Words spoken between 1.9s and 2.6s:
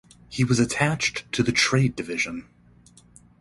division.